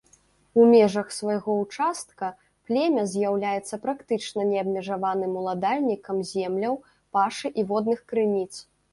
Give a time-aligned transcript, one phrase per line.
[0.59, 2.29] У межах свайго ўчастка
[2.69, 6.75] племя з'яўляецца практычна неабмежаваным уладальнікам земляў,
[7.19, 8.49] пашы і водных крыніц.